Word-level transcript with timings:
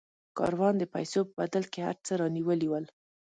کاروان 0.37 0.75
د 0.79 0.83
پیسو 0.93 1.19
په 1.27 1.33
بدل 1.39 1.63
کې 1.71 1.79
هر 1.87 1.97
څه 2.05 2.11
رانیولي 2.21 2.67
ول. 2.69 2.85